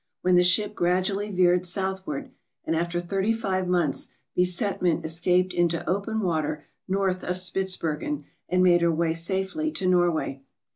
[0.23, 2.31] when the ship gradually veered southward
[2.65, 8.81] and after thirty five months' besetment escaped into open water north of Spitzbergen and made
[8.81, 10.41] her way safely to Norway.